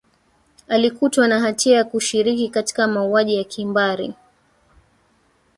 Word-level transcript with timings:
alikutwa 0.67 1.27
na 1.27 1.39
hatia 1.39 1.77
ya 1.77 1.83
kushiriki 1.83 2.49
katika 2.49 2.87
mauaji 2.87 3.35
ya 3.35 3.43
kimbari 3.43 4.13